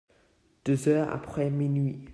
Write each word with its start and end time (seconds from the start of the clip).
Deux 0.65 0.87
heures 0.89 1.11
après 1.11 1.51
minuit. 1.51 1.99